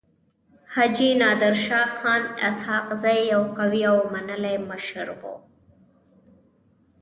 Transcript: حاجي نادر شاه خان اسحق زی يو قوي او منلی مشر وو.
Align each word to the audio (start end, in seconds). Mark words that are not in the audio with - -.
حاجي 0.67 1.13
نادر 1.17 1.53
شاه 1.53 1.85
خان 1.99 2.21
اسحق 2.47 2.87
زی 3.01 3.19
يو 3.33 3.43
قوي 3.57 3.81
او 3.91 3.97
منلی 4.13 4.55
مشر 4.69 5.07
وو. 5.21 5.35